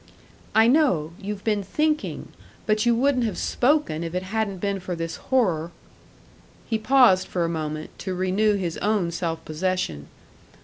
[0.55, 1.11] "I know.
[1.21, 2.29] You've been thinking,
[2.65, 5.69] but you wouldn't have spoken if it hadn't been for this horror."
[6.67, 10.07] He paused for a moment, to renew his own self possession.